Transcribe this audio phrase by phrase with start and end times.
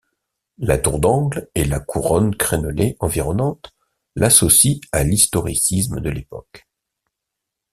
[0.57, 3.71] La tour d'angle et la couronne crénelée environnante
[4.15, 6.67] l'associent à l'historicisme de l'époque.